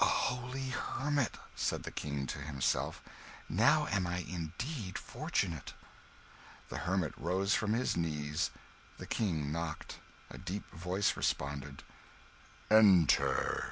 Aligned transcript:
"A 0.01 0.05
holy 0.05 0.69
hermit!" 0.69 1.37
said 1.55 1.83
the 1.83 1.91
King 1.91 2.25
to 2.25 2.39
himself; 2.39 3.03
"now 3.47 3.85
am 3.85 4.07
I 4.07 4.25
indeed 4.27 4.97
fortunate." 4.97 5.75
The 6.69 6.79
hermit 6.79 7.13
rose 7.15 7.53
from 7.53 7.73
his 7.73 7.95
knees; 7.95 8.49
the 8.97 9.05
King 9.05 9.51
knocked. 9.51 9.99
A 10.31 10.39
deep 10.39 10.67
voice 10.71 11.15
responded 11.15 11.83
"Enter! 12.71 13.59